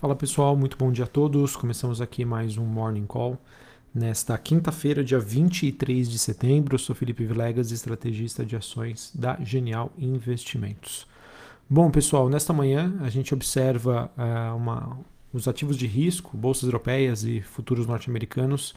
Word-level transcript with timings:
Fala 0.00 0.16
pessoal, 0.16 0.56
muito 0.56 0.78
bom 0.78 0.90
dia 0.90 1.04
a 1.04 1.06
todos. 1.06 1.54
Começamos 1.54 2.00
aqui 2.00 2.24
mais 2.24 2.56
um 2.56 2.64
Morning 2.64 3.04
Call. 3.04 3.36
Nesta 3.94 4.38
quinta-feira, 4.38 5.04
dia 5.04 5.18
23 5.18 6.08
de 6.10 6.18
setembro, 6.18 6.74
eu 6.74 6.78
sou 6.78 6.96
Felipe 6.96 7.22
Vilegas, 7.22 7.70
estrategista 7.70 8.42
de 8.42 8.56
ações 8.56 9.12
da 9.14 9.38
Genial 9.44 9.92
Investimentos. 9.98 11.06
Bom, 11.68 11.90
pessoal, 11.90 12.30
nesta 12.30 12.50
manhã 12.50 12.96
a 13.02 13.10
gente 13.10 13.34
observa 13.34 14.10
uh, 14.16 14.56
uma, 14.56 14.98
os 15.34 15.46
ativos 15.46 15.76
de 15.76 15.86
risco, 15.86 16.34
bolsas 16.34 16.64
europeias 16.64 17.22
e 17.24 17.42
futuros 17.42 17.86
norte-americanos, 17.86 18.74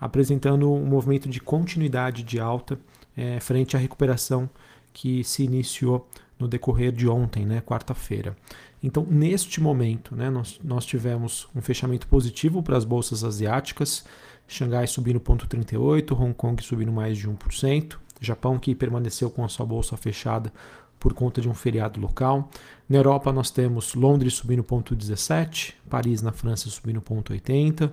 apresentando 0.00 0.72
um 0.72 0.84
movimento 0.84 1.28
de 1.28 1.38
continuidade 1.38 2.24
de 2.24 2.40
alta 2.40 2.74
uh, 2.74 3.40
frente 3.40 3.76
à 3.76 3.78
recuperação 3.78 4.50
que 4.94 5.22
se 5.24 5.42
iniciou 5.42 6.08
no 6.38 6.48
decorrer 6.48 6.92
de 6.92 7.06
ontem, 7.06 7.44
né, 7.44 7.60
quarta-feira. 7.60 8.34
Então, 8.82 9.06
neste 9.08 9.60
momento, 9.60 10.14
né, 10.14 10.30
nós, 10.30 10.58
nós 10.62 10.86
tivemos 10.86 11.48
um 11.54 11.60
fechamento 11.60 12.06
positivo 12.06 12.62
para 12.62 12.76
as 12.76 12.84
bolsas 12.84 13.24
asiáticas, 13.24 14.04
Xangai 14.46 14.86
subindo 14.86 15.20
0,38, 15.20 16.12
Hong 16.18 16.34
Kong 16.34 16.62
subindo 16.62 16.92
mais 16.92 17.18
de 17.18 17.28
1%, 17.28 17.96
Japão 18.20 18.58
que 18.58 18.74
permaneceu 18.74 19.30
com 19.30 19.44
a 19.44 19.48
sua 19.48 19.66
bolsa 19.66 19.96
fechada 19.96 20.52
por 21.00 21.12
conta 21.12 21.40
de 21.40 21.48
um 21.48 21.54
feriado 21.54 22.00
local. 22.00 22.48
Na 22.88 22.98
Europa 22.98 23.32
nós 23.32 23.50
temos 23.50 23.94
Londres 23.94 24.34
subindo 24.34 24.62
0,17, 24.62 25.74
Paris 25.88 26.22
na 26.22 26.32
França 26.32 26.68
subindo 26.68 27.00
0,80, 27.00 27.90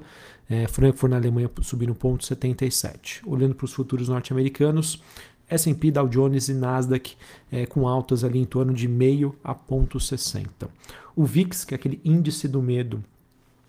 é, 0.49 0.68
Frankfurt 0.68 1.10
na 1.10 1.18
Alemanha 1.18 1.49
subindo 1.62 1.96
0,77. 1.96 3.22
Olhando 3.26 3.55
para 3.55 3.66
os 3.66 3.74
futuros 3.74 4.10
norte-americanos, 4.10 5.02
S&P, 5.52 5.91
Dow 5.91 6.08
Jones 6.08 6.48
e 6.48 6.54
Nasdaq 6.54 7.16
é, 7.52 7.66
com 7.66 7.88
altas 7.88 8.23
ali 8.23 8.40
em 8.40 8.46
torno 8.46 8.73
de 8.73 8.88
meio 8.88 9.36
a 9.44 9.54
ponto 9.54 10.00
60. 10.00 10.70
O 11.16 11.26
VIX, 11.26 11.66
que 11.66 11.74
é 11.74 11.76
aquele 11.76 12.00
índice 12.05 12.48
do 12.48 12.62
medo, 12.62 13.04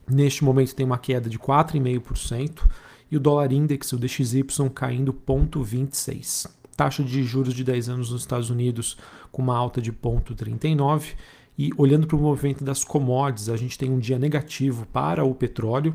neste 0.09 0.45
momento 0.45 0.75
tem 0.75 0.87
uma 0.87 0.97
queda 0.97 1.29
de 1.29 1.39
4,5% 1.39 2.69
e 3.11 3.17
o 3.17 3.21
dólar 3.21 3.53
index, 3.53 3.93
o 3.93 3.99
DXY, 3.99 4.45
caindo 4.73 5.13
0,26. 5.13 6.49
Taxa 6.77 7.03
de 7.03 7.23
juros 7.25 7.53
de 7.53 7.65
10 7.65 7.89
anos 7.89 8.11
nos 8.11 8.23
Estados 8.23 8.49
Unidos 8.49 8.97
com 9.31 9.43
uma 9.43 9.57
alta 9.57 9.83
de 9.83 9.93
0,39 9.93 11.15
e 11.59 11.71
olhando 11.77 12.07
para 12.07 12.17
o 12.17 12.21
movimento 12.21 12.65
das 12.65 12.83
commodities, 12.83 13.49
a 13.49 13.57
gente 13.57 13.77
tem 13.77 13.91
um 13.91 13.99
dia 13.99 14.19
negativo 14.19 14.87
para 14.87 15.25
o 15.25 15.35
petróleo, 15.35 15.95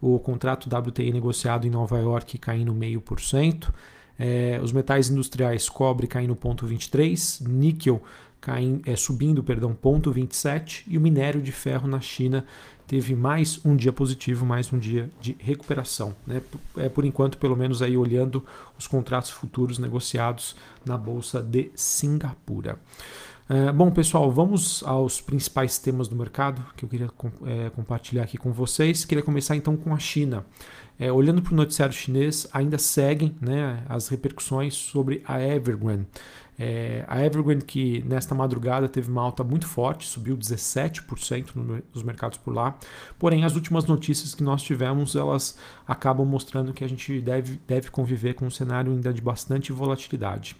o 0.00 0.18
contrato 0.18 0.68
WTI 0.68 1.12
negociado 1.12 1.66
em 1.66 1.70
Nova 1.70 1.98
York 1.98 2.38
caindo 2.38 2.74
0,5%, 2.74 3.70
é, 4.18 4.58
os 4.62 4.72
metais 4.72 5.08
industriais, 5.08 5.68
cobre 5.68 6.06
caindo 6.06 6.34
0,23, 6.34 7.46
níquel 7.46 8.02
caindo, 8.40 8.82
é, 8.88 8.96
subindo, 8.96 9.42
perdão, 9.42 9.76
0,27 9.82 10.84
e 10.86 10.98
o 10.98 11.00
minério 11.00 11.40
de 11.40 11.52
ferro 11.52 11.86
na 11.86 12.00
China 12.00 12.44
teve 12.86 13.14
mais 13.14 13.60
um 13.64 13.76
dia 13.76 13.92
positivo, 13.92 14.46
mais 14.46 14.72
um 14.72 14.78
dia 14.78 15.10
de 15.20 15.36
recuperação. 15.38 16.16
Né? 16.26 16.40
É 16.78 16.88
por 16.88 17.04
enquanto, 17.04 17.36
pelo 17.36 17.54
menos 17.54 17.82
aí 17.82 17.96
olhando 17.96 18.44
os 18.78 18.86
contratos 18.86 19.30
futuros 19.30 19.78
negociados 19.78 20.56
na 20.86 20.96
bolsa 20.96 21.42
de 21.42 21.70
Singapura. 21.74 22.78
É, 23.50 23.72
bom, 23.72 23.90
pessoal, 23.90 24.30
vamos 24.30 24.82
aos 24.84 25.20
principais 25.20 25.78
temas 25.78 26.08
do 26.08 26.16
mercado 26.16 26.62
que 26.76 26.84
eu 26.84 26.88
queria 26.88 27.10
é, 27.46 27.70
compartilhar 27.70 28.22
aqui 28.22 28.36
com 28.36 28.52
vocês. 28.52 29.04
Queria 29.04 29.24
começar 29.24 29.54
então 29.54 29.76
com 29.76 29.94
a 29.94 29.98
China. 29.98 30.44
É, 30.98 31.12
olhando 31.12 31.40
para 31.40 31.52
o 31.52 31.56
noticiário 31.56 31.94
chinês, 31.94 32.46
ainda 32.52 32.76
seguem 32.76 33.36
né, 33.40 33.84
as 33.88 34.08
repercussões 34.08 34.74
sobre 34.74 35.22
a 35.24 35.40
Evergrande. 35.40 36.06
É, 36.58 37.04
a 37.06 37.24
Evergrande, 37.24 37.64
que 37.64 38.02
nesta 38.02 38.34
madrugada 38.34 38.88
teve 38.88 39.08
uma 39.08 39.22
alta 39.22 39.44
muito 39.44 39.68
forte, 39.68 40.08
subiu 40.08 40.36
17% 40.36 41.82
nos 41.94 42.02
mercados 42.02 42.36
por 42.36 42.52
lá. 42.52 42.76
Porém, 43.16 43.44
as 43.44 43.54
últimas 43.54 43.84
notícias 43.84 44.34
que 44.34 44.42
nós 44.42 44.60
tivemos, 44.60 45.14
elas 45.14 45.56
acabam 45.86 46.26
mostrando 46.26 46.72
que 46.72 46.82
a 46.82 46.88
gente 46.88 47.20
deve, 47.20 47.60
deve 47.64 47.90
conviver 47.90 48.34
com 48.34 48.46
um 48.46 48.50
cenário 48.50 48.90
ainda 48.90 49.12
de 49.12 49.22
bastante 49.22 49.72
volatilidade. 49.72 50.56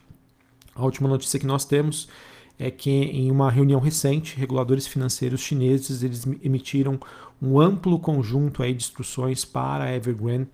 A 0.72 0.84
última 0.84 1.08
notícia 1.08 1.40
que 1.40 1.46
nós 1.46 1.64
temos 1.64 2.08
é 2.56 2.70
que 2.70 2.90
em 2.90 3.30
uma 3.30 3.50
reunião 3.50 3.80
recente, 3.80 4.36
reguladores 4.36 4.86
financeiros 4.86 5.40
chineses 5.40 6.04
eles 6.04 6.24
emitiram 6.42 7.00
um 7.40 7.60
amplo 7.60 7.98
conjunto 7.98 8.62
aí 8.62 8.72
de 8.72 8.82
instruções 8.82 9.44
para 9.44 9.84
a 9.84 9.94
Evergrande, 9.94 10.48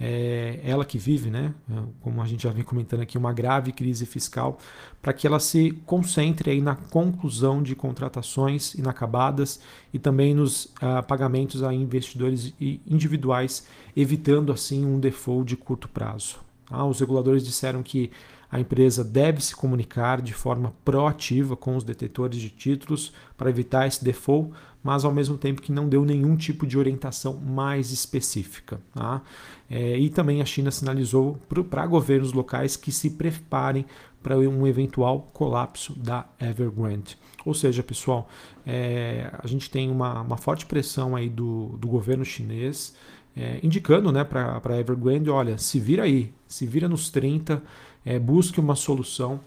é, 0.00 0.60
ela 0.62 0.84
que 0.84 0.96
vive, 0.96 1.28
né, 1.28 1.52
como 2.00 2.22
a 2.22 2.26
gente 2.26 2.44
já 2.44 2.50
vem 2.50 2.62
comentando 2.62 3.00
aqui, 3.00 3.18
uma 3.18 3.32
grave 3.32 3.72
crise 3.72 4.06
fiscal, 4.06 4.58
para 5.02 5.12
que 5.12 5.26
ela 5.26 5.40
se 5.40 5.72
concentre 5.84 6.52
aí 6.52 6.60
na 6.60 6.76
conclusão 6.76 7.62
de 7.62 7.74
contratações 7.74 8.74
inacabadas 8.74 9.60
e 9.92 9.98
também 9.98 10.34
nos 10.34 10.66
uh, 10.66 11.02
pagamentos 11.06 11.64
a 11.64 11.74
investidores 11.74 12.54
individuais, 12.86 13.66
evitando 13.96 14.52
assim 14.52 14.86
um 14.86 15.00
default 15.00 15.48
de 15.48 15.56
curto 15.56 15.88
prazo. 15.88 16.38
Ah, 16.70 16.84
os 16.84 17.00
reguladores 17.00 17.44
disseram 17.44 17.82
que 17.82 18.10
a 18.50 18.58
empresa 18.58 19.04
deve 19.04 19.42
se 19.42 19.54
comunicar 19.54 20.22
de 20.22 20.32
forma 20.32 20.72
proativa 20.84 21.56
com 21.56 21.76
os 21.76 21.84
detetores 21.84 22.40
de 22.40 22.48
títulos 22.48 23.12
para 23.36 23.50
evitar 23.50 23.86
esse 23.86 24.02
default, 24.02 24.52
mas 24.88 25.04
ao 25.04 25.12
mesmo 25.12 25.36
tempo 25.36 25.60
que 25.60 25.70
não 25.70 25.86
deu 25.86 26.02
nenhum 26.02 26.34
tipo 26.34 26.66
de 26.66 26.78
orientação 26.78 27.34
mais 27.34 27.92
específica. 27.92 28.80
Tá? 28.94 29.20
É, 29.68 29.98
e 29.98 30.08
também 30.08 30.40
a 30.40 30.46
China 30.46 30.70
sinalizou 30.70 31.38
para 31.68 31.86
governos 31.86 32.32
locais 32.32 32.74
que 32.74 32.90
se 32.90 33.10
preparem 33.10 33.84
para 34.22 34.38
um 34.38 34.66
eventual 34.66 35.28
colapso 35.34 35.92
da 35.92 36.24
Evergrande. 36.40 37.18
Ou 37.44 37.52
seja, 37.52 37.82
pessoal, 37.82 38.30
é, 38.66 39.30
a 39.38 39.46
gente 39.46 39.68
tem 39.68 39.90
uma, 39.90 40.22
uma 40.22 40.38
forte 40.38 40.64
pressão 40.64 41.14
aí 41.14 41.28
do, 41.28 41.76
do 41.78 41.86
governo 41.86 42.24
chinês 42.24 42.96
é, 43.36 43.60
indicando 43.62 44.10
né, 44.10 44.24
para 44.24 44.58
a 44.64 44.80
Evergrande, 44.80 45.28
olha, 45.28 45.58
se 45.58 45.78
vira 45.78 46.04
aí, 46.04 46.32
se 46.46 46.66
vira 46.66 46.88
nos 46.88 47.10
30, 47.10 47.62
é, 48.06 48.18
busque 48.18 48.58
uma 48.58 48.74
solução, 48.74 49.38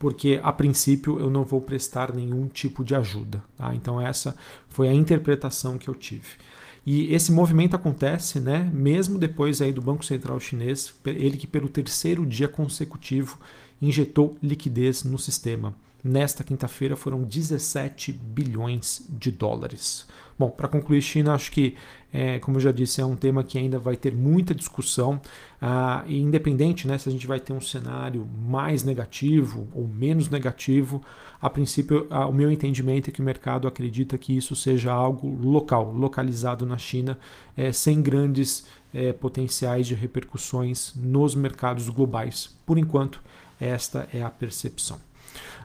porque 0.00 0.40
a 0.42 0.50
princípio 0.50 1.20
eu 1.20 1.28
não 1.28 1.44
vou 1.44 1.60
prestar 1.60 2.14
nenhum 2.14 2.48
tipo 2.48 2.82
de 2.82 2.94
ajuda. 2.94 3.44
Tá? 3.54 3.74
Então 3.74 4.00
essa 4.00 4.34
foi 4.70 4.88
a 4.88 4.94
interpretação 4.94 5.76
que 5.76 5.88
eu 5.88 5.94
tive. 5.94 6.38
E 6.86 7.14
esse 7.14 7.30
movimento 7.30 7.76
acontece, 7.76 8.40
né, 8.40 8.70
mesmo 8.72 9.18
depois 9.18 9.60
aí 9.60 9.70
do 9.70 9.82
Banco 9.82 10.02
Central 10.02 10.40
Chinês, 10.40 10.94
ele 11.04 11.36
que 11.36 11.46
pelo 11.46 11.68
terceiro 11.68 12.24
dia 12.24 12.48
consecutivo 12.48 13.38
injetou 13.80 14.38
liquidez 14.42 15.04
no 15.04 15.18
sistema. 15.18 15.74
Nesta 16.02 16.42
quinta-feira 16.42 16.96
foram 16.96 17.22
17 17.22 18.10
bilhões 18.10 19.02
de 19.06 19.30
dólares. 19.30 20.06
Bom, 20.40 20.48
para 20.48 20.68
concluir, 20.68 21.02
China, 21.02 21.34
acho 21.34 21.52
que, 21.52 21.76
é, 22.10 22.38
como 22.38 22.56
eu 22.56 22.62
já 22.62 22.72
disse, 22.72 22.98
é 22.98 23.04
um 23.04 23.14
tema 23.14 23.44
que 23.44 23.58
ainda 23.58 23.78
vai 23.78 23.94
ter 23.94 24.14
muita 24.14 24.54
discussão. 24.54 25.20
Ah, 25.60 26.02
e 26.06 26.18
independente 26.18 26.88
né, 26.88 26.96
se 26.96 27.10
a 27.10 27.12
gente 27.12 27.26
vai 27.26 27.38
ter 27.38 27.52
um 27.52 27.60
cenário 27.60 28.26
mais 28.48 28.82
negativo 28.82 29.68
ou 29.74 29.86
menos 29.86 30.30
negativo, 30.30 31.02
a 31.42 31.50
princípio, 31.50 32.06
ah, 32.08 32.26
o 32.26 32.32
meu 32.32 32.50
entendimento 32.50 33.10
é 33.10 33.12
que 33.12 33.20
o 33.20 33.22
mercado 33.22 33.68
acredita 33.68 34.16
que 34.16 34.34
isso 34.34 34.56
seja 34.56 34.90
algo 34.90 35.28
local, 35.46 35.92
localizado 35.92 36.64
na 36.64 36.78
China, 36.78 37.18
é, 37.54 37.70
sem 37.70 38.00
grandes 38.00 38.64
é, 38.94 39.12
potenciais 39.12 39.86
de 39.86 39.94
repercussões 39.94 40.94
nos 40.96 41.34
mercados 41.34 41.90
globais. 41.90 42.56
Por 42.64 42.78
enquanto, 42.78 43.20
esta 43.60 44.08
é 44.10 44.22
a 44.22 44.30
percepção. 44.30 44.98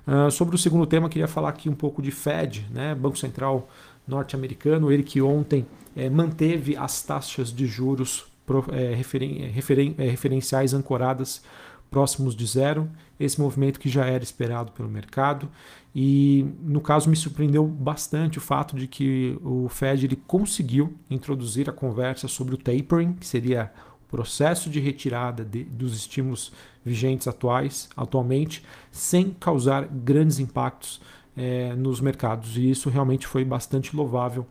Uh, 0.05 0.29
sobre 0.29 0.53
o 0.53 0.57
segundo 0.57 0.85
tema, 0.85 1.09
queria 1.09 1.27
falar 1.27 1.49
aqui 1.49 1.67
um 1.67 1.73
pouco 1.73 1.99
de 1.99 2.11
Fed, 2.11 2.67
né, 2.69 2.93
Banco 2.93 3.17
Central 3.17 3.67
norte-americano, 4.07 4.91
ele 4.91 5.03
que 5.03 5.21
ontem 5.21 5.65
é, 5.95 6.09
manteve 6.09 6.75
as 6.75 7.01
taxas 7.01 7.53
de 7.53 7.65
juros 7.65 8.25
é, 8.71 8.93
referen, 8.93 9.47
referen, 9.47 9.95
é, 9.97 10.07
referenciais 10.07 10.73
ancoradas 10.73 11.41
próximos 11.89 12.35
de 12.35 12.45
zero, 12.45 12.89
esse 13.19 13.39
movimento 13.39 13.79
que 13.79 13.89
já 13.89 14.05
era 14.05 14.23
esperado 14.23 14.71
pelo 14.71 14.89
mercado. 14.89 15.49
E 15.95 16.45
no 16.61 16.81
caso 16.81 17.09
me 17.09 17.15
surpreendeu 17.15 17.65
bastante 17.65 18.37
o 18.37 18.41
fato 18.41 18.75
de 18.75 18.85
que 18.85 19.37
o 19.41 19.69
Fed 19.69 20.05
ele 20.05 20.17
conseguiu 20.27 20.93
introduzir 21.09 21.69
a 21.69 21.73
conversa 21.73 22.27
sobre 22.27 22.55
o 22.55 22.57
tapering, 22.57 23.13
que 23.13 23.25
seria 23.25 23.71
o 24.03 24.09
processo 24.09 24.69
de 24.69 24.79
retirada 24.79 25.45
de, 25.45 25.63
dos 25.63 25.95
estímulos 25.95 26.51
vigentes 26.83 27.27
atuais, 27.27 27.87
atualmente, 27.95 28.63
sem 28.91 29.31
causar 29.31 29.87
grandes 29.87 30.37
impactos 30.37 30.99
é, 31.35 31.73
nos 31.75 31.99
mercados. 31.99 32.57
E 32.57 32.69
isso 32.69 32.89
realmente 32.89 33.27
foi 33.27 33.43
bastante 33.43 33.95
louvável. 33.95 34.45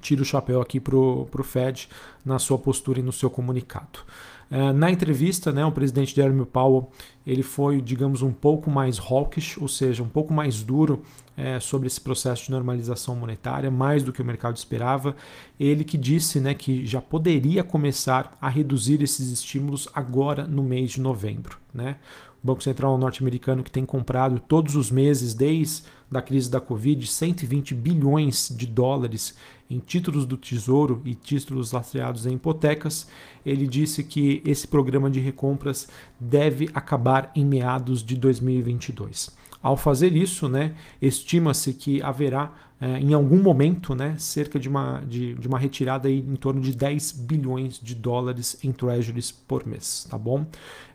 Tiro 0.00 0.22
o 0.22 0.24
chapéu 0.24 0.60
aqui 0.60 0.80
para 0.80 0.96
o 0.96 1.44
Fed 1.44 1.88
na 2.24 2.38
sua 2.38 2.58
postura 2.58 3.00
e 3.00 3.02
no 3.02 3.12
seu 3.12 3.30
comunicado. 3.30 4.00
Uh, 4.50 4.70
na 4.70 4.90
entrevista, 4.90 5.50
né, 5.50 5.64
o 5.64 5.72
presidente 5.72 6.14
Jeremy 6.14 6.44
Powell 6.44 6.90
ele 7.26 7.42
foi, 7.42 7.80
digamos, 7.80 8.20
um 8.20 8.32
pouco 8.32 8.70
mais 8.70 8.98
hawkish, 8.98 9.56
ou 9.56 9.66
seja, 9.66 10.02
um 10.02 10.08
pouco 10.08 10.34
mais 10.34 10.62
duro 10.62 11.02
é, 11.34 11.58
sobre 11.58 11.86
esse 11.86 11.98
processo 11.98 12.44
de 12.44 12.50
normalização 12.50 13.16
monetária, 13.16 13.70
mais 13.70 14.02
do 14.02 14.12
que 14.12 14.20
o 14.20 14.24
mercado 14.24 14.56
esperava. 14.56 15.16
Ele 15.58 15.84
que 15.84 15.96
disse 15.96 16.38
né, 16.38 16.52
que 16.52 16.84
já 16.84 17.00
poderia 17.00 17.64
começar 17.64 18.36
a 18.40 18.48
reduzir 18.50 19.02
esses 19.02 19.30
estímulos 19.30 19.88
agora 19.94 20.46
no 20.46 20.62
mês 20.62 20.90
de 20.90 21.00
novembro. 21.00 21.56
Né? 21.72 21.96
Banco 22.42 22.62
Central 22.62 22.98
norte-americano 22.98 23.62
que 23.62 23.70
tem 23.70 23.86
comprado 23.86 24.40
todos 24.40 24.74
os 24.74 24.90
meses 24.90 25.34
desde 25.34 25.82
da 26.10 26.20
crise 26.20 26.50
da 26.50 26.60
Covid, 26.60 27.06
120 27.06 27.74
bilhões 27.74 28.52
de 28.54 28.66
dólares 28.66 29.34
em 29.70 29.78
títulos 29.78 30.26
do 30.26 30.36
Tesouro 30.36 31.00
e 31.06 31.14
títulos 31.14 31.72
lastreados 31.72 32.26
em 32.26 32.34
hipotecas, 32.34 33.08
ele 33.46 33.66
disse 33.66 34.04
que 34.04 34.42
esse 34.44 34.68
programa 34.68 35.10
de 35.10 35.18
recompras 35.18 35.88
deve 36.20 36.68
acabar 36.74 37.32
em 37.34 37.46
meados 37.46 38.04
de 38.04 38.14
2022. 38.14 39.34
Ao 39.62 39.76
fazer 39.76 40.14
isso, 40.14 40.48
né, 40.48 40.74
estima-se 41.00 41.72
que 41.72 42.02
haverá 42.02 42.52
é, 42.82 42.98
em 42.98 43.14
algum 43.14 43.40
momento 43.40 43.94
né, 43.94 44.16
cerca 44.18 44.58
de 44.58 44.68
uma, 44.68 45.04
de, 45.06 45.34
de 45.34 45.46
uma 45.46 45.56
retirada 45.56 46.08
aí 46.08 46.18
em 46.18 46.34
torno 46.34 46.60
de 46.60 46.74
10 46.74 47.12
bilhões 47.12 47.78
de 47.78 47.94
dólares 47.94 48.58
em 48.64 48.72
treasuries 48.72 49.30
por 49.30 49.64
mês, 49.64 50.04
tá 50.10 50.18
bom? 50.18 50.44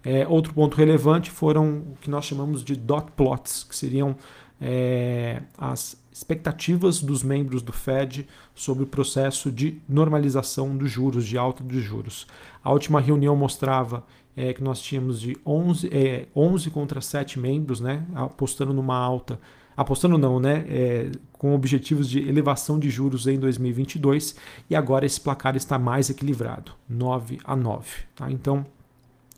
É, 0.03 0.27
outro 0.27 0.53
ponto 0.53 0.75
relevante 0.75 1.31
foram 1.31 1.77
o 1.93 1.97
que 2.01 2.09
nós 2.09 2.25
chamamos 2.25 2.61
de 2.61 2.75
dot 2.75 3.13
plots, 3.15 3.63
que 3.63 3.73
seriam 3.73 4.17
é, 4.59 5.41
as 5.57 5.95
expectativas 6.11 7.01
dos 7.01 7.23
membros 7.23 7.61
do 7.61 7.71
Fed 7.71 8.27
sobre 8.53 8.83
o 8.83 8.87
processo 8.87 9.49
de 9.49 9.81
normalização 9.87 10.75
dos 10.75 10.91
juros, 10.91 11.25
de 11.25 11.37
alta 11.37 11.63
dos 11.63 11.81
juros. 11.81 12.27
A 12.61 12.69
última 12.73 12.99
reunião 12.99 13.33
mostrava 13.33 14.03
é, 14.35 14.51
que 14.53 14.61
nós 14.61 14.81
tínhamos 14.81 15.21
de 15.21 15.37
11, 15.45 15.89
é, 15.93 16.27
11 16.35 16.69
contra 16.69 16.99
7 16.99 17.39
membros, 17.39 17.79
né, 17.79 18.05
apostando 18.13 18.73
numa 18.73 18.97
alta, 18.97 19.39
apostando 19.77 20.17
não, 20.17 20.39
né, 20.39 20.65
é, 20.67 21.11
com 21.31 21.53
objetivos 21.53 22.09
de 22.09 22.27
elevação 22.27 22.79
de 22.79 22.89
juros 22.89 23.27
em 23.27 23.39
2022, 23.39 24.35
e 24.67 24.75
agora 24.75 25.05
esse 25.05 25.21
placar 25.21 25.55
está 25.55 25.77
mais 25.77 26.09
equilibrado, 26.09 26.71
9 26.89 27.37
a 27.43 27.55
9. 27.55 27.87
Tá? 28.15 28.31
Então, 28.31 28.65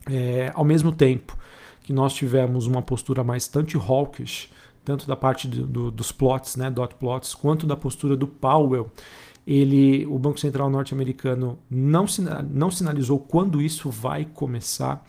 é, 0.09 0.49
ao 0.55 0.63
mesmo 0.63 0.93
tempo 0.93 1.37
que 1.83 1.91
nós 1.91 2.13
tivemos 2.13 2.67
uma 2.67 2.81
postura 2.81 3.21
mais 3.21 3.47
tanto 3.49 3.77
hawkish, 3.77 4.49
tanto 4.85 5.05
da 5.05 5.15
parte 5.15 5.45
do, 5.47 5.67
do, 5.67 5.91
dos 5.91 6.11
plots, 6.13 6.55
né, 6.55 6.71
dot 6.71 6.95
plots, 6.95 7.35
quanto 7.35 7.67
da 7.67 7.75
postura 7.75 8.15
do 8.15 8.25
Powell, 8.25 8.89
ele, 9.45 10.05
o 10.05 10.17
Banco 10.17 10.39
Central 10.39 10.69
norte-americano 10.69 11.59
não, 11.69 12.05
não 12.49 12.71
sinalizou 12.71 13.19
quando 13.19 13.61
isso 13.61 13.89
vai 13.89 14.23
começar. 14.23 15.03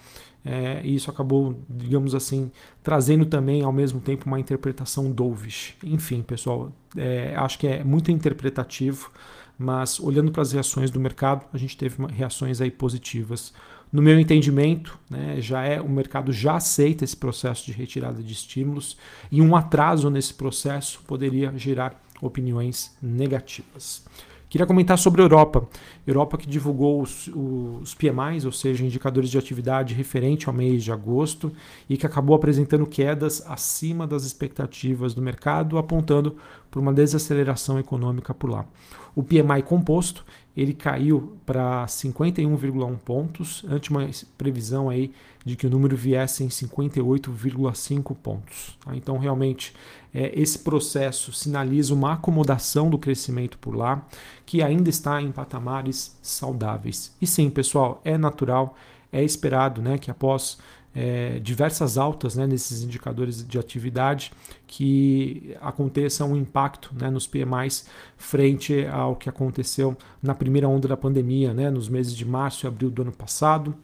É, 0.45 0.81
e 0.83 0.95
isso 0.95 1.11
acabou, 1.11 1.63
digamos 1.69 2.15
assim, 2.15 2.51
trazendo 2.83 3.27
também 3.27 3.63
ao 3.63 3.73
mesmo 3.73 4.01
tempo 4.01 4.27
uma 4.27 4.41
interpretação 4.41 5.11
dovish. 5.11 5.75
Enfim, 5.85 6.23
pessoal, 6.23 6.73
é, 6.97 7.35
acho 7.37 7.59
que 7.59 7.67
é 7.67 7.85
muito 7.85 8.11
interpretativo, 8.11 9.11
mas 9.59 10.01
olhando 10.01 10.33
para 10.33 10.43
as 10.43 10.53
reações 10.53 10.91
do 10.91 10.99
mercado, 10.99 11.45
a 11.53 11.59
gente 11.59 11.77
teve 11.77 11.97
reações 12.07 12.61
aí 12.61 12.71
positivas. 12.71 13.53
No 13.93 14.01
meu 14.01 14.19
entendimento, 14.19 14.99
né, 15.11 15.41
já 15.41 15.63
é 15.65 15.81
o 15.81 15.89
mercado 15.89 16.33
já 16.33 16.57
aceita 16.57 17.05
esse 17.05 17.17
processo 17.17 17.67
de 17.67 17.73
retirada 17.73 18.23
de 18.23 18.33
estímulos 18.33 18.97
e 19.31 19.43
um 19.43 19.55
atraso 19.57 20.09
nesse 20.09 20.33
processo 20.33 21.01
poderia 21.07 21.53
gerar 21.57 22.01
opiniões 22.23 22.97
negativas. 23.03 24.05
Queria 24.51 24.67
comentar 24.67 24.99
sobre 24.99 25.23
a 25.23 25.25
Europa. 25.25 25.69
Europa 26.05 26.37
que 26.37 26.49
divulgou 26.49 27.01
os, 27.01 27.29
os 27.29 27.95
PMIs, 27.95 28.45
ou 28.45 28.51
seja, 28.51 28.85
indicadores 28.85 29.31
de 29.31 29.39
atividade 29.39 29.95
referente 29.95 30.49
ao 30.49 30.53
mês 30.53 30.83
de 30.83 30.91
agosto, 30.91 31.53
e 31.89 31.97
que 31.97 32.05
acabou 32.05 32.35
apresentando 32.35 32.85
quedas 32.85 33.45
acima 33.47 34.09
das 34.09 34.25
expectativas 34.25 35.15
do 35.15 35.23
mercado, 35.23 35.79
apontando 35.79 36.37
por 36.69 36.81
uma 36.81 36.93
desaceleração 36.93 37.79
econômica 37.79 38.35
por 38.35 38.51
lá. 38.51 38.67
O 39.15 39.23
PMI 39.23 39.63
composto 39.65 40.25
ele 40.57 40.75
caiu 40.75 41.37
para 41.47 41.87
51,1 41.87 42.99
pontos, 42.99 43.65
ante 43.69 43.91
uma 43.91 44.09
previsão 44.37 44.91
aí 44.91 45.13
de 45.45 45.57
que 45.57 45.67
o 45.67 45.71
número 45.71 45.97
viesse 45.97 46.45
em 46.45 46.49
58,5 46.49 48.17
pontos. 48.17 48.77
Tá? 48.85 48.95
Então, 48.97 49.17
realmente, 49.17 49.73
é, 50.13 50.33
esse 50.39 50.59
processo 50.59 51.33
sinaliza 51.33 51.95
uma 51.95 52.15
acomodação 52.15 52.91
do 52.91 52.99
crescimento 52.99 53.59
por 53.59 53.75
lá, 53.77 54.05
que 54.45 54.63
ainda 54.63 54.91
está 54.91 55.23
em 55.23 55.31
patamares 55.31 56.17
saudáveis. 56.21 57.15
E 57.21 57.27
sim, 57.27 57.49
pessoal, 57.49 58.01
é 58.05 58.19
natural, 58.19 58.77
é 59.13 59.23
esperado 59.23 59.81
né, 59.81 59.99
que 59.99 60.11
após 60.11 60.59
é, 60.95 61.39
diversas 61.39 61.97
altas 61.97 62.35
né, 62.35 62.47
nesses 62.47 62.83
indicadores 62.83 63.47
de 63.47 63.59
atividade 63.59 64.33
que 64.67 65.57
aconteça 65.61 66.25
um 66.25 66.37
impacto 66.37 66.93
né, 66.93 67.09
nos 67.11 67.27
PMIs 67.27 67.87
frente 68.17 68.87
ao 68.87 69.15
que 69.15 69.29
aconteceu 69.29 69.97
na 70.21 70.35
primeira 70.35 70.69
onda 70.69 70.89
da 70.89 70.97
pandemia, 70.97 71.55
né, 71.55 71.71
nos 71.71 71.89
meses 71.89 72.15
de 72.15 72.25
março 72.25 72.67
e 72.67 72.69
abril 72.69 72.91
do 72.91 73.03
ano 73.03 73.13
passado, 73.13 73.75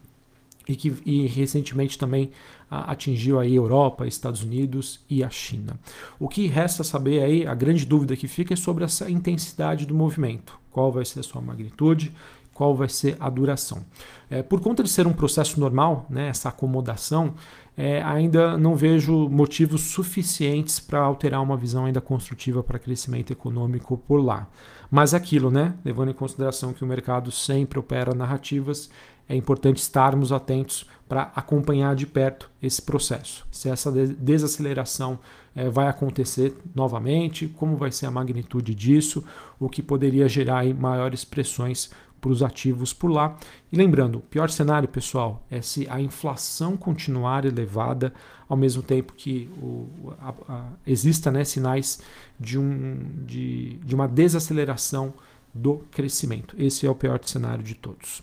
e 0.67 0.75
que 0.75 0.93
e 1.05 1.27
recentemente 1.27 1.97
também 1.97 2.31
atingiu 2.69 3.39
aí 3.39 3.55
Europa, 3.55 4.07
Estados 4.07 4.43
Unidos 4.43 4.99
e 5.09 5.23
a 5.23 5.29
China. 5.29 5.79
O 6.19 6.27
que 6.27 6.47
resta 6.47 6.83
saber 6.83 7.23
aí, 7.23 7.47
a 7.47 7.53
grande 7.53 7.85
dúvida 7.85 8.15
que 8.15 8.27
fica 8.27 8.53
é 8.53 8.57
sobre 8.57 8.83
essa 8.83 9.09
intensidade 9.09 9.85
do 9.85 9.95
movimento, 9.95 10.59
qual 10.71 10.91
vai 10.91 11.05
ser 11.05 11.21
a 11.21 11.23
sua 11.23 11.41
magnitude, 11.41 12.13
qual 12.53 12.75
vai 12.75 12.89
ser 12.89 13.15
a 13.19 13.29
duração. 13.29 13.85
É, 14.29 14.41
por 14.41 14.59
conta 14.59 14.83
de 14.83 14.89
ser 14.89 15.05
um 15.05 15.13
processo 15.13 15.59
normal, 15.59 16.05
né, 16.09 16.27
essa 16.27 16.49
acomodação, 16.49 17.35
é, 17.77 18.01
ainda 18.01 18.57
não 18.57 18.75
vejo 18.75 19.29
motivos 19.29 19.81
suficientes 19.81 20.79
para 20.79 20.99
alterar 20.99 21.43
uma 21.43 21.55
visão 21.55 21.85
ainda 21.85 22.01
construtiva 22.01 22.63
para 22.63 22.79
crescimento 22.79 23.31
econômico 23.31 23.95
por 23.95 24.17
lá. 24.17 24.47
Mas 24.89 25.13
aquilo, 25.13 25.51
né, 25.51 25.75
levando 25.85 26.09
em 26.09 26.15
consideração 26.15 26.73
que 26.73 26.83
o 26.83 26.87
mercado 26.87 27.31
sempre 27.31 27.77
opera 27.77 28.15
narrativas, 28.15 28.89
é 29.27 29.35
importante 29.35 29.77
estarmos 29.77 30.31
atentos 30.31 30.85
para 31.07 31.31
acompanhar 31.35 31.95
de 31.95 32.05
perto 32.05 32.49
esse 32.61 32.81
processo. 32.81 33.45
Se 33.51 33.69
essa 33.69 33.91
desaceleração 33.91 35.19
é, 35.55 35.69
vai 35.69 35.87
acontecer 35.87 36.55
novamente, 36.75 37.47
como 37.47 37.77
vai 37.77 37.91
ser 37.91 38.05
a 38.05 38.11
magnitude 38.11 38.75
disso, 38.75 39.23
o 39.59 39.69
que 39.69 39.81
poderia 39.81 40.27
gerar 40.27 40.65
maiores 40.73 41.23
pressões 41.23 41.89
para 42.19 42.31
os 42.31 42.43
ativos 42.43 42.93
por 42.93 43.09
lá. 43.09 43.37
E 43.71 43.77
lembrando, 43.77 44.17
o 44.17 44.21
pior 44.21 44.49
cenário, 44.49 44.87
pessoal, 44.87 45.43
é 45.49 45.61
se 45.61 45.87
a 45.89 46.01
inflação 46.01 46.75
continuar 46.75 47.45
elevada, 47.45 48.13
ao 48.49 48.57
mesmo 48.57 48.81
tempo 48.81 49.13
que 49.13 49.49
o, 49.61 50.13
a, 50.19 50.33
a, 50.47 50.65
exista 50.85 51.31
né, 51.31 51.43
sinais 51.43 52.01
de, 52.39 52.57
um, 52.57 52.97
de, 53.25 53.77
de 53.83 53.93
uma 53.93 54.07
desaceleração 54.07 55.13
do 55.53 55.79
crescimento. 55.91 56.55
Esse 56.57 56.85
é 56.85 56.89
o 56.89 56.95
pior 56.95 57.19
cenário 57.23 57.63
de 57.63 57.75
todos. 57.75 58.21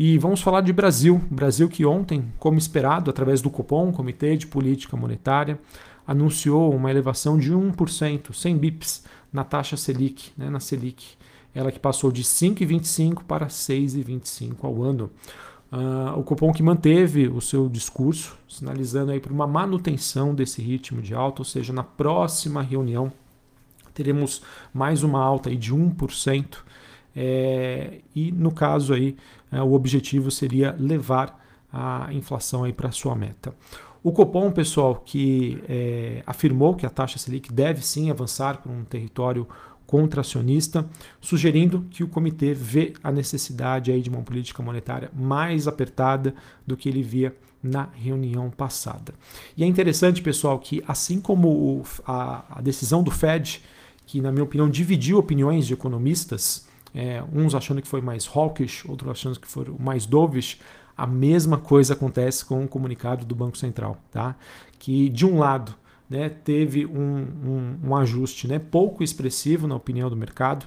E 0.00 0.16
vamos 0.16 0.40
falar 0.40 0.60
de 0.60 0.72
Brasil. 0.72 1.20
Brasil 1.28 1.68
que 1.68 1.84
ontem, 1.84 2.32
como 2.38 2.56
esperado, 2.56 3.10
através 3.10 3.42
do 3.42 3.50
Copom, 3.50 3.90
Comitê 3.90 4.36
de 4.36 4.46
Política 4.46 4.96
Monetária, 4.96 5.58
anunciou 6.06 6.72
uma 6.72 6.88
elevação 6.88 7.36
de 7.36 7.52
1%, 7.52 8.32
100 8.32 8.56
bips, 8.58 9.04
na 9.32 9.42
taxa 9.42 9.76
Selic, 9.76 10.30
né, 10.38 10.48
na 10.48 10.60
Selic. 10.60 11.16
Ela 11.52 11.72
que 11.72 11.80
passou 11.80 12.12
de 12.12 12.22
5,25 12.22 13.24
para 13.24 13.48
6,25 13.48 14.58
ao 14.62 14.80
ano. 14.84 15.10
Uh, 15.72 16.16
o 16.16 16.22
Copom 16.22 16.52
que 16.52 16.62
manteve 16.62 17.26
o 17.26 17.40
seu 17.40 17.68
discurso, 17.68 18.38
sinalizando 18.48 19.10
aí 19.10 19.18
para 19.18 19.32
uma 19.32 19.48
manutenção 19.48 20.32
desse 20.32 20.62
ritmo 20.62 21.02
de 21.02 21.12
alta, 21.12 21.40
ou 21.40 21.44
seja, 21.44 21.72
na 21.72 21.82
próxima 21.82 22.62
reunião 22.62 23.12
teremos 23.92 24.42
mais 24.72 25.02
uma 25.02 25.20
alta 25.20 25.48
aí 25.50 25.56
de 25.56 25.74
1%. 25.74 26.58
É, 27.20 27.98
e 28.14 28.30
no 28.30 28.52
caso 28.52 28.94
aí, 28.94 29.16
o 29.52 29.72
objetivo 29.72 30.30
seria 30.30 30.74
levar 30.78 31.44
a 31.72 32.08
inflação 32.12 32.70
para 32.72 32.90
sua 32.90 33.14
meta. 33.14 33.54
O 34.02 34.12
Copom, 34.12 34.50
pessoal, 34.50 35.02
que 35.04 35.62
é, 35.68 36.22
afirmou 36.26 36.74
que 36.74 36.86
a 36.86 36.90
taxa 36.90 37.18
Selic 37.18 37.52
deve 37.52 37.84
sim 37.84 38.10
avançar 38.10 38.62
para 38.62 38.70
um 38.70 38.84
território 38.84 39.46
contracionista, 39.88 40.86
sugerindo 41.20 41.86
que 41.90 42.04
o 42.04 42.08
comitê 42.08 42.52
vê 42.52 42.92
a 43.02 43.10
necessidade 43.10 43.90
aí 43.90 44.02
de 44.02 44.10
uma 44.10 44.22
política 44.22 44.62
monetária 44.62 45.10
mais 45.14 45.66
apertada 45.66 46.34
do 46.66 46.76
que 46.76 46.90
ele 46.90 47.02
via 47.02 47.34
na 47.62 47.88
reunião 47.94 48.50
passada. 48.50 49.14
E 49.56 49.64
é 49.64 49.66
interessante, 49.66 50.20
pessoal, 50.20 50.58
que 50.58 50.84
assim 50.86 51.20
como 51.20 51.82
a, 52.06 52.58
a, 52.58 52.60
decisão 52.60 53.02
do 53.02 53.10
Fed, 53.10 53.62
que 54.06 54.20
na 54.20 54.30
minha 54.30 54.44
opinião 54.44 54.68
dividiu 54.68 55.18
opiniões 55.18 55.66
de 55.66 55.72
economistas, 55.72 56.67
é, 56.94 57.22
uns 57.32 57.54
achando 57.54 57.82
que 57.82 57.88
foi 57.88 58.00
mais 58.00 58.26
hawkish, 58.26 58.84
outros 58.88 59.10
achando 59.10 59.38
que 59.38 59.48
foi 59.48 59.66
mais 59.78 60.06
dovish, 60.06 60.60
a 60.96 61.06
mesma 61.06 61.58
coisa 61.58 61.94
acontece 61.94 62.44
com 62.44 62.64
o 62.64 62.68
comunicado 62.68 63.24
do 63.24 63.34
Banco 63.34 63.56
Central, 63.56 63.96
tá? 64.10 64.34
que 64.78 65.08
de 65.08 65.24
um 65.26 65.38
lado 65.38 65.74
né, 66.08 66.28
teve 66.28 66.86
um, 66.86 67.26
um, 67.44 67.78
um 67.84 67.96
ajuste 67.96 68.48
né, 68.48 68.58
pouco 68.58 69.04
expressivo 69.04 69.66
na 69.66 69.76
opinião 69.76 70.08
do 70.08 70.16
mercado, 70.16 70.66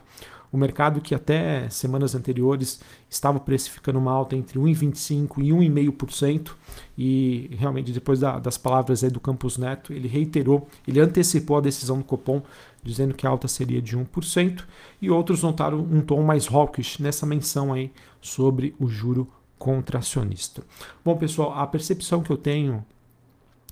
o 0.51 0.57
mercado 0.57 0.99
que 0.99 1.15
até 1.15 1.69
semanas 1.69 2.13
anteriores 2.13 2.81
estava 3.09 3.39
precificando 3.39 3.97
uma 3.97 4.11
alta 4.11 4.35
entre 4.35 4.59
1,25% 4.59 5.37
e 5.37 5.49
1,5%, 5.49 6.51
e 6.97 7.49
realmente 7.57 7.91
depois 7.91 8.19
da, 8.19 8.37
das 8.37 8.57
palavras 8.57 9.01
do 9.03 9.19
Campos 9.19 9.57
Neto, 9.57 9.93
ele 9.93 10.07
reiterou, 10.07 10.67
ele 10.87 10.99
antecipou 10.99 11.57
a 11.57 11.61
decisão 11.61 11.99
do 11.99 12.03
Copom, 12.03 12.43
dizendo 12.83 13.13
que 13.13 13.25
a 13.25 13.29
alta 13.29 13.47
seria 13.47 13.81
de 13.81 13.97
1%, 13.97 14.63
e 15.01 15.09
outros 15.09 15.41
notaram 15.41 15.79
um 15.79 16.01
tom 16.01 16.21
mais 16.21 16.47
hawkish 16.47 16.99
nessa 16.99 17.25
menção 17.25 17.71
aí 17.71 17.91
sobre 18.19 18.75
o 18.79 18.87
juro 18.87 19.31
contracionista. 19.57 20.63
Bom, 21.05 21.15
pessoal, 21.15 21.53
a 21.53 21.65
percepção 21.67 22.21
que 22.21 22.31
eu 22.31 22.37
tenho 22.37 22.83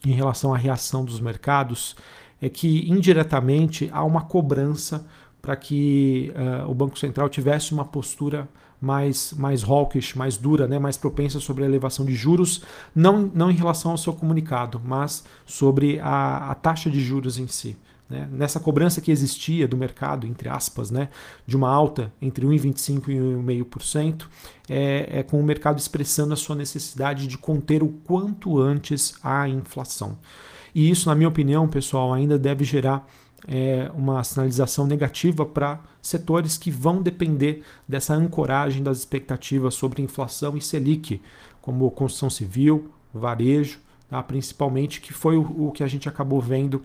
em 0.06 0.12
relação 0.12 0.54
à 0.54 0.58
reação 0.58 1.04
dos 1.04 1.20
mercados 1.20 1.96
é 2.42 2.48
que 2.48 2.90
indiretamente 2.90 3.90
há 3.92 4.04
uma 4.04 4.22
cobrança 4.22 5.06
para 5.42 5.56
que 5.56 6.32
uh, 6.36 6.70
o 6.70 6.74
Banco 6.74 6.98
Central 6.98 7.30
tivesse 7.30 7.74
uma 7.74 7.86
postura 7.86 8.48
mais, 8.82 9.34
mais 9.34 9.64
hawkish, 9.64 10.16
mais 10.16 10.38
dura, 10.38 10.68
né, 10.68 10.80
mais 10.80 10.98
propensa 10.98 11.40
sobre 11.40 11.64
a 11.64 11.68
elevação 11.68 12.06
de 12.06 12.16
juros, 12.16 12.64
não, 12.96 13.30
não 13.34 13.52
em 13.52 13.56
relação 13.56 13.92
ao 13.92 13.98
seu 13.98 14.14
comunicado, 14.14 14.82
mas 14.84 15.24
sobre 15.46 16.00
a, 16.00 16.52
a 16.52 16.56
taxa 16.56 16.90
de 16.90 17.02
juros 17.02 17.38
em 17.38 17.48
si. 17.48 17.76
Né? 18.10 18.28
Nessa 18.32 18.60
cobrança 18.60 19.02
que 19.02 19.12
existia 19.12 19.68
do 19.68 19.78
mercado, 19.78 20.26
entre 20.26 20.50
aspas, 20.50 20.90
né, 20.90 21.10
de 21.46 21.56
uma 21.56 21.70
alta 21.70 22.12
entre 22.22 22.46
1,25% 22.46 23.10
e 23.10 23.16
1,5%, 23.16 24.26
é, 24.68 25.20
é 25.20 25.24
com 25.24 25.40
o 25.40 25.44
mercado 25.44 25.78
expressando 25.78 26.34
a 26.34 26.38
sua 26.38 26.56
necessidade 26.56 27.28
de 27.28 27.38
conter 27.38 27.84
o 27.84 27.90
quanto 27.90 28.60
antes 28.60 29.14
a 29.24 29.48
inflação. 29.48 30.18
E 30.74 30.90
isso, 30.90 31.10
na 31.10 31.16
minha 31.16 31.30
opinião, 31.30 31.68
pessoal, 31.68 32.14
ainda 32.14 32.38
deve 32.38 32.64
gerar 32.64 33.08
é, 33.48 33.90
uma 33.94 34.24
sinalização 34.24 34.86
negativa 34.86 35.46
para 35.46 35.80
setores 36.02 36.58
que 36.58 36.72
vão 36.72 37.02
depender 37.02 37.64
dessa 37.88 38.14
ancoragem 38.14 38.84
das 38.84 39.00
expectativas 39.00 39.74
sobre 39.74 40.02
inflação 40.02 40.58
e 40.58 40.62
Selic, 40.62 41.22
como 41.62 41.90
construção 41.92 42.30
civil, 42.30 42.92
varejo, 43.14 43.80
tá? 44.10 44.22
principalmente, 44.22 45.02
que 45.02 45.14
foi 45.14 45.38
o, 45.38 45.68
o, 45.68 45.72
que 45.72 45.84
a 45.84 45.88
gente 45.88 46.10
acabou 46.10 46.42
vendo 46.42 46.84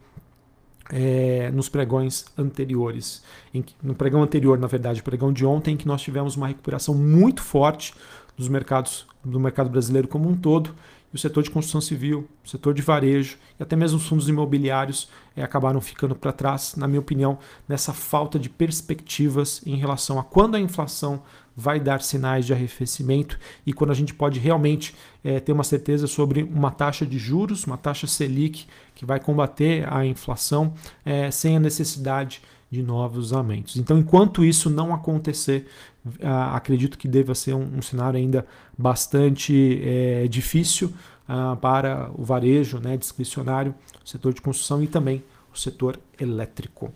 é, 0.91 1.51
nos 1.51 1.69
pregões 1.69 2.27
anteriores. 2.37 3.23
No 3.83 3.95
pregão 3.95 4.23
anterior, 4.23 4.59
na 4.59 4.67
verdade, 4.67 5.01
o 5.01 5.05
pregão 5.05 5.33
de 5.33 5.45
ontem, 5.45 5.75
em 5.75 5.77
que 5.77 5.87
nós 5.87 6.03
tivemos 6.03 6.37
uma 6.37 6.49
recuperação 6.49 6.95
muito 6.95 7.43
forte 7.43 7.95
dos 8.37 8.49
mercados, 8.49 9.07
do 9.25 9.41
mercado 9.41 9.71
brasileiro 9.71 10.09
como 10.09 10.29
um 10.29 10.37
todo, 10.37 10.75
o 11.15 11.19
setor 11.19 11.45
de 11.45 11.51
construção 11.51 11.81
civil, 11.81 12.29
o 12.45 12.49
setor 12.49 12.75
de 12.75 12.83
varejo 12.83 13.39
e 13.59 13.63
até 13.63 13.77
mesmo 13.77 13.99
os 13.99 14.07
fundos 14.07 14.29
imobiliários 14.29 15.09
é, 15.37 15.43
acabaram 15.45 15.81
ficando 15.81 16.15
para 16.15 16.33
trás, 16.33 16.75
na 16.77 16.89
minha 16.89 16.99
opinião, 16.99 17.39
nessa 17.69 17.93
falta 17.93 18.37
de 18.37 18.51
perspectivas 18.51 19.63
em 19.65 19.77
relação 19.77 20.19
a 20.19 20.25
quando 20.25 20.57
a 20.57 20.61
inflação 20.61 21.23
vai 21.57 21.79
dar 21.79 22.03
sinais 22.03 22.45
de 22.45 22.53
arrefecimento 22.53 23.39
e 23.65 23.73
quando 23.73 23.93
a 23.93 23.95
gente 23.95 24.13
pode 24.13 24.41
realmente 24.41 24.93
é, 25.23 25.39
ter 25.39 25.53
uma 25.53 25.63
certeza 25.63 26.09
sobre 26.09 26.43
uma 26.43 26.73
taxa 26.73 27.07
de 27.07 27.17
juros, 27.17 27.65
uma 27.65 27.79
taxa 27.79 28.09
Selic 28.09 28.67
que 28.93 29.07
vai 29.07 29.21
combater 29.21 29.87
a 29.93 30.05
inflação 30.05 30.75
é, 31.05 31.31
sem 31.31 31.57
a 31.57 31.61
necessidade 31.61 32.43
de 32.69 32.83
novos 32.83 33.33
aumentos. 33.33 33.77
Então, 33.77 33.97
enquanto 33.97 34.45
isso 34.45 34.69
não 34.69 34.93
acontecer, 34.93 35.69
uh, 36.07 36.55
acredito 36.55 36.99
que 36.99 37.09
deva 37.09 37.35
ser 37.35 37.55
um, 37.55 37.79
um 37.79 37.83
cenário 37.83 38.19
ainda 38.19 38.47
bastante 38.77 39.81
é, 39.83 40.29
difícil 40.29 40.93
uh, 41.29 41.57
para 41.57 42.11
o 42.15 42.25
varejo 42.25 42.79
né, 42.79 42.97
discricionário, 42.97 43.75
o 44.05 44.09
setor 44.09 44.33
de 44.35 44.41
construção 44.41 44.83
e 44.83 44.87
também 44.87 45.23
o 45.53 45.59
setor 45.59 45.99
elétrico. 46.21 46.93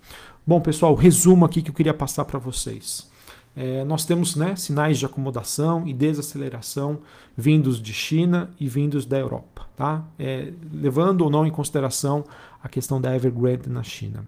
Bom, 0.46 0.60
pessoal, 0.60 0.94
resumo 0.94 1.44
aqui 1.44 1.62
que 1.62 1.70
eu 1.70 1.74
queria 1.74 1.94
passar 1.94 2.24
para 2.24 2.38
vocês. 2.38 3.08
É, 3.56 3.84
nós 3.84 4.04
temos 4.04 4.36
né, 4.36 4.54
sinais 4.54 4.98
de 4.98 5.04
acomodação 5.06 5.86
e 5.86 5.92
desaceleração 5.92 7.00
vindos 7.36 7.82
de 7.82 7.92
China 7.92 8.50
e 8.58 8.68
vindos 8.68 9.04
da 9.04 9.18
Europa, 9.18 9.57
tá? 9.78 10.04
É, 10.18 10.52
levando 10.72 11.20
ou 11.20 11.30
não 11.30 11.46
em 11.46 11.50
consideração 11.52 12.24
a 12.60 12.68
questão 12.68 13.00
da 13.00 13.14
Evergrande 13.14 13.68
na 13.68 13.84
China. 13.84 14.26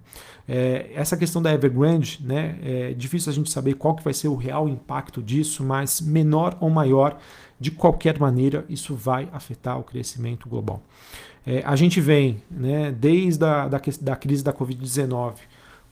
É, 0.49 0.93
essa 0.95 1.17
questão 1.17 1.43
da 1.43 1.53
Evergrande, 1.53 2.21
né, 2.23 2.57
é 2.63 2.95
difícil 2.95 3.33
a 3.33 3.35
gente 3.35 3.51
saber 3.51 3.75
qual 3.75 3.97
que 3.97 4.05
vai 4.05 4.15
ser 4.15 4.29
o 4.29 4.37
real 4.37 4.69
impacto 4.69 5.21
disso, 5.21 5.65
mas 5.65 6.01
menor 6.01 6.57
ou 6.61 6.71
maior, 6.71 7.19
de 7.59 7.73
qualquer 7.73 8.17
maneira, 8.21 8.65
isso 8.69 8.95
vai 8.95 9.29
afetar 9.33 9.77
o 9.79 9.83
crescimento 9.83 10.49
global. 10.49 10.81
É, 11.45 11.63
a 11.67 11.75
gente 11.75 12.01
vem, 12.01 12.41
né, 12.49 12.93
desde 12.93 13.45
a 13.45 13.67
da, 13.67 13.81
da 14.01 14.17
crise 14.17 14.45
da 14.45 14.53
Covid-19, 14.53 15.35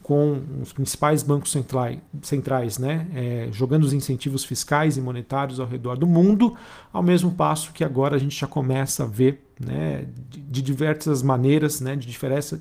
com 0.09 0.41
os 0.63 0.73
principais 0.73 1.23
bancos 1.23 1.53
centrais, 1.53 1.99
centrais 2.23 2.79
né, 2.79 3.07
é, 3.15 3.49
jogando 3.53 3.85
os 3.85 3.93
incentivos 3.93 4.43
fiscais 4.43 4.97
e 4.97 5.03
monetários 5.03 5.61
ao 5.61 5.67
redor 5.67 5.99
do 5.99 6.07
mundo, 6.07 6.57
ao 6.91 7.03
mesmo 7.03 7.31
passo 7.31 7.75
que 7.75 7.85
agora 7.85 8.17
a 8.17 8.19
gente 8.19 8.35
já 8.35 8.47
começa 8.47 9.05
a 9.05 9.07
ver 9.07 9.47
né, 9.61 10.07
de, 10.31 10.41
de 10.41 10.63
diversas 10.63 11.23
maneiras, 11.23 11.83
né, 11.83 11.95
de, 11.95 12.09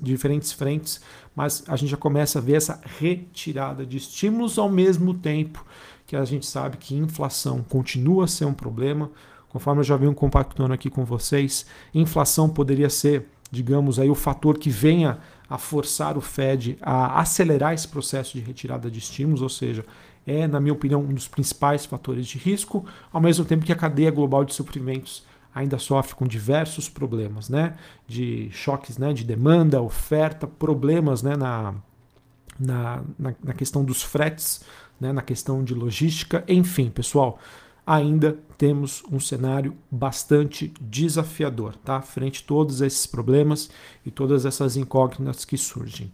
diferentes 0.02 0.52
frentes, 0.52 1.00
mas 1.34 1.64
a 1.66 1.74
gente 1.74 1.88
já 1.88 1.96
começa 1.96 2.38
a 2.38 2.42
ver 2.42 2.56
essa 2.56 2.82
retirada 2.98 3.86
de 3.86 3.96
estímulos 3.96 4.58
ao 4.58 4.68
mesmo 4.68 5.14
tempo 5.14 5.64
que 6.06 6.16
a 6.16 6.26
gente 6.26 6.44
sabe 6.44 6.76
que 6.76 6.94
inflação 6.94 7.64
continua 7.66 8.26
a 8.26 8.28
ser 8.28 8.44
um 8.44 8.52
problema. 8.52 9.10
Conforme 9.48 9.80
eu 9.80 9.84
já 9.84 9.96
venho 9.96 10.12
compactando 10.12 10.74
aqui 10.74 10.90
com 10.90 11.02
vocês, 11.02 11.64
inflação 11.94 12.46
poderia 12.46 12.90
ser, 12.90 13.26
digamos, 13.50 13.98
aí 13.98 14.10
o 14.10 14.14
fator 14.14 14.58
que 14.58 14.68
venha 14.68 15.18
a 15.48 15.56
forçar 15.56 16.16
o 16.18 16.20
Fed 16.20 16.76
a 16.80 17.20
acelerar 17.20 17.72
esse 17.72 17.88
processo 17.88 18.36
de 18.36 18.44
retirada 18.44 18.90
de 18.90 18.98
estímulos, 18.98 19.40
ou 19.40 19.48
seja, 19.48 19.84
é, 20.26 20.46
na 20.46 20.60
minha 20.60 20.74
opinião, 20.74 21.00
um 21.00 21.14
dos 21.14 21.26
principais 21.26 21.86
fatores 21.86 22.26
de 22.26 22.36
risco, 22.36 22.84
ao 23.10 23.20
mesmo 23.20 23.44
tempo 23.44 23.64
que 23.64 23.72
a 23.72 23.76
cadeia 23.76 24.10
global 24.10 24.44
de 24.44 24.52
suprimentos 24.52 25.24
ainda 25.54 25.78
sofre 25.78 26.14
com 26.14 26.26
diversos 26.26 26.88
problemas, 26.88 27.48
né? 27.48 27.74
De 28.06 28.50
choques 28.52 28.98
né? 28.98 29.12
de 29.12 29.24
demanda, 29.24 29.80
oferta, 29.80 30.46
problemas 30.46 31.22
né? 31.22 31.34
na, 31.34 31.74
na, 32.60 33.02
na, 33.18 33.34
na 33.42 33.54
questão 33.54 33.82
dos 33.84 34.02
fretes, 34.02 34.62
né? 35.00 35.12
na 35.12 35.22
questão 35.22 35.64
de 35.64 35.74
logística, 35.74 36.44
enfim, 36.46 36.90
pessoal 36.90 37.38
ainda 37.88 38.38
temos 38.58 39.02
um 39.10 39.18
cenário 39.18 39.74
bastante 39.90 40.74
desafiador, 40.78 41.74
tá? 41.76 42.02
Frente 42.02 42.42
a 42.44 42.46
todos 42.46 42.82
esses 42.82 43.06
problemas 43.06 43.70
e 44.04 44.10
todas 44.10 44.44
essas 44.44 44.76
incógnitas 44.76 45.42
que 45.46 45.56
surgem. 45.56 46.12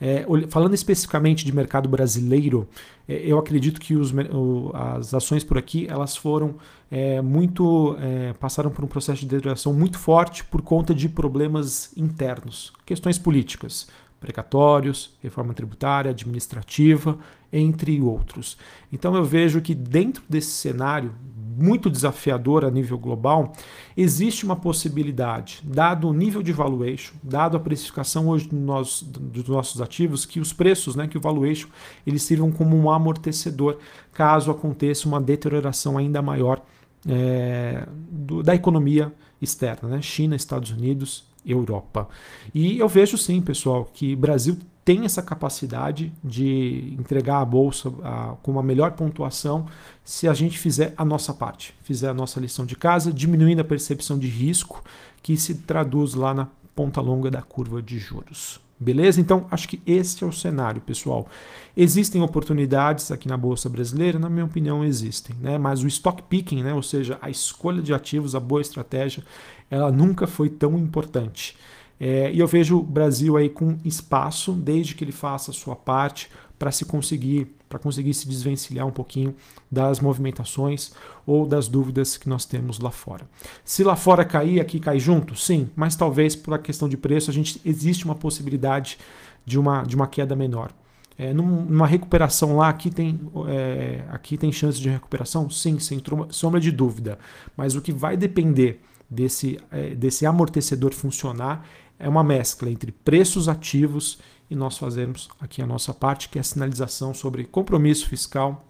É, 0.00 0.26
falando 0.48 0.74
especificamente 0.74 1.44
de 1.44 1.54
mercado 1.54 1.88
brasileiro, 1.88 2.68
é, 3.06 3.14
eu 3.24 3.38
acredito 3.38 3.80
que 3.80 3.94
os, 3.94 4.12
o, 4.12 4.72
as 4.74 5.14
ações 5.14 5.44
por 5.44 5.56
aqui 5.56 5.86
elas 5.88 6.16
foram 6.16 6.56
é, 6.90 7.22
muito 7.22 7.96
é, 8.00 8.32
passaram 8.32 8.70
por 8.70 8.84
um 8.84 8.88
processo 8.88 9.20
de 9.20 9.26
deterioração 9.26 9.72
muito 9.72 10.00
forte 10.00 10.42
por 10.42 10.60
conta 10.60 10.92
de 10.92 11.08
problemas 11.08 11.96
internos, 11.96 12.72
questões 12.84 13.16
políticas, 13.16 13.86
precatórios, 14.22 15.14
reforma 15.20 15.52
tributária, 15.52 16.12
administrativa, 16.12 17.18
entre 17.52 18.00
outros. 18.00 18.56
Então 18.90 19.14
eu 19.14 19.24
vejo 19.24 19.60
que 19.60 19.74
dentro 19.74 20.22
desse 20.28 20.52
cenário 20.52 21.12
muito 21.54 21.90
desafiador 21.90 22.64
a 22.64 22.70
nível 22.70 22.96
global, 22.96 23.52
existe 23.94 24.44
uma 24.44 24.56
possibilidade, 24.56 25.60
dado 25.62 26.08
o 26.08 26.12
nível 26.14 26.42
de 26.42 26.50
valuation, 26.50 27.12
dado 27.22 27.56
a 27.56 27.60
precificação 27.60 28.28
hoje 28.28 28.48
do 28.48 28.56
nosso, 28.56 29.04
dos 29.04 29.46
nossos 29.46 29.80
ativos, 29.80 30.24
que 30.24 30.40
os 30.40 30.52
preços, 30.52 30.96
né, 30.96 31.06
que 31.06 31.18
o 31.18 31.20
valuation, 31.20 31.68
eles 32.06 32.22
sirvam 32.22 32.50
como 32.50 32.74
um 32.74 32.90
amortecedor 32.90 33.78
caso 34.12 34.50
aconteça 34.50 35.06
uma 35.06 35.20
deterioração 35.20 35.98
ainda 35.98 36.22
maior 36.22 36.62
é, 37.06 37.86
do, 38.10 38.42
da 38.42 38.54
economia 38.54 39.12
externa, 39.40 39.88
né, 39.88 40.00
China, 40.00 40.34
Estados 40.34 40.70
Unidos 40.70 41.30
Europa. 41.44 42.08
E 42.54 42.78
eu 42.78 42.88
vejo 42.88 43.18
sim, 43.18 43.40
pessoal, 43.40 43.88
que 43.92 44.14
o 44.14 44.16
Brasil 44.16 44.56
tem 44.84 45.04
essa 45.04 45.22
capacidade 45.22 46.12
de 46.22 46.94
entregar 46.98 47.40
a 47.40 47.44
bolsa 47.44 47.92
a, 48.02 48.34
com 48.42 48.50
uma 48.50 48.62
melhor 48.62 48.92
pontuação 48.92 49.66
se 50.04 50.26
a 50.28 50.34
gente 50.34 50.58
fizer 50.58 50.92
a 50.96 51.04
nossa 51.04 51.32
parte, 51.32 51.74
fizer 51.82 52.08
a 52.08 52.14
nossa 52.14 52.40
lição 52.40 52.66
de 52.66 52.74
casa, 52.74 53.12
diminuindo 53.12 53.60
a 53.60 53.64
percepção 53.64 54.18
de 54.18 54.26
risco 54.26 54.82
que 55.22 55.36
se 55.36 55.54
traduz 55.54 56.14
lá 56.14 56.34
na 56.34 56.48
ponta 56.74 57.00
longa 57.00 57.30
da 57.30 57.42
curva 57.42 57.80
de 57.80 57.98
juros. 57.98 58.60
Beleza? 58.82 59.20
Então, 59.20 59.46
acho 59.50 59.68
que 59.68 59.80
esse 59.86 60.24
é 60.24 60.26
o 60.26 60.32
cenário, 60.32 60.80
pessoal. 60.80 61.28
Existem 61.76 62.20
oportunidades 62.20 63.10
aqui 63.12 63.28
na 63.28 63.36
Bolsa 63.36 63.68
Brasileira? 63.68 64.18
Na 64.18 64.28
minha 64.28 64.44
opinião, 64.44 64.84
existem. 64.84 65.36
Né? 65.40 65.56
Mas 65.56 65.82
o 65.82 65.86
stock 65.86 66.22
picking, 66.24 66.62
né? 66.62 66.74
ou 66.74 66.82
seja, 66.82 67.18
a 67.22 67.30
escolha 67.30 67.80
de 67.80 67.94
ativos, 67.94 68.34
a 68.34 68.40
boa 68.40 68.60
estratégia, 68.60 69.22
ela 69.70 69.92
nunca 69.92 70.26
foi 70.26 70.50
tão 70.50 70.76
importante. 70.76 71.56
É, 72.00 72.32
e 72.32 72.40
eu 72.40 72.48
vejo 72.48 72.78
o 72.78 72.82
Brasil 72.82 73.36
aí 73.36 73.48
com 73.48 73.78
espaço, 73.84 74.52
desde 74.52 74.94
que 74.96 75.04
ele 75.04 75.12
faça 75.12 75.52
a 75.52 75.54
sua 75.54 75.76
parte, 75.76 76.28
para 76.58 76.72
se 76.72 76.84
conseguir, 76.84 77.54
para 77.72 77.78
conseguir 77.78 78.12
se 78.12 78.28
desvencilhar 78.28 78.86
um 78.86 78.90
pouquinho 78.90 79.34
das 79.70 79.98
movimentações 79.98 80.92
ou 81.26 81.46
das 81.46 81.68
dúvidas 81.68 82.18
que 82.18 82.28
nós 82.28 82.44
temos 82.44 82.78
lá 82.78 82.90
fora. 82.90 83.26
Se 83.64 83.82
lá 83.82 83.96
fora 83.96 84.26
cair, 84.26 84.60
aqui 84.60 84.78
cai 84.78 84.98
junto, 84.98 85.34
sim, 85.34 85.70
mas 85.74 85.96
talvez 85.96 86.36
por 86.36 86.52
a 86.52 86.58
questão 86.58 86.86
de 86.86 86.98
preço 86.98 87.30
a 87.30 87.32
gente 87.32 87.58
existe 87.64 88.04
uma 88.04 88.14
possibilidade 88.14 88.98
de 89.46 89.58
uma, 89.58 89.84
de 89.84 89.96
uma 89.96 90.06
queda 90.06 90.36
menor. 90.36 90.70
É, 91.16 91.32
numa 91.32 91.86
recuperação 91.86 92.56
lá, 92.56 92.68
aqui 92.68 92.90
tem, 92.90 93.18
é, 93.48 94.04
aqui 94.10 94.36
tem 94.36 94.52
chance 94.52 94.78
de 94.78 94.90
recuperação? 94.90 95.48
Sim, 95.48 95.78
sem 95.78 95.98
sombra 96.28 96.60
de 96.60 96.70
dúvida. 96.70 97.18
Mas 97.56 97.74
o 97.74 97.80
que 97.80 97.92
vai 97.92 98.18
depender 98.18 98.80
desse, 99.08 99.58
é, 99.70 99.94
desse 99.94 100.26
amortecedor 100.26 100.92
funcionar 100.92 101.66
é 101.98 102.08
uma 102.08 102.24
mescla 102.24 102.70
entre 102.70 102.92
preços 102.92 103.48
ativos 103.48 104.18
e 104.52 104.54
nós 104.54 104.76
fazermos 104.76 105.30
aqui 105.40 105.62
a 105.62 105.66
nossa 105.66 105.94
parte, 105.94 106.28
que 106.28 106.38
é 106.38 106.42
a 106.42 106.44
sinalização 106.44 107.14
sobre 107.14 107.44
compromisso 107.44 108.06
fiscal 108.06 108.62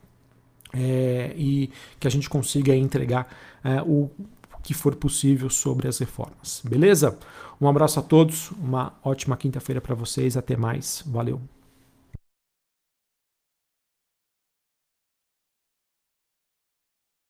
é, 0.72 1.34
e 1.36 1.70
que 1.98 2.06
a 2.06 2.10
gente 2.10 2.30
consiga 2.30 2.74
entregar 2.74 3.28
é, 3.64 3.82
o 3.82 4.08
que 4.62 4.72
for 4.72 4.94
possível 4.94 5.50
sobre 5.50 5.88
as 5.88 5.98
reformas. 5.98 6.62
Beleza? 6.64 7.18
Um 7.60 7.66
abraço 7.66 7.98
a 7.98 8.02
todos, 8.02 8.52
uma 8.52 8.92
ótima 9.02 9.36
quinta-feira 9.36 9.80
para 9.80 9.96
vocês, 9.96 10.36
até 10.36 10.56
mais. 10.56 11.02
Valeu. 11.04 11.40